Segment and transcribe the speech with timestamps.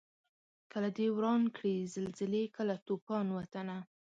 [0.71, 3.77] کله دي وران کړي زلزلې کله توپان وطنه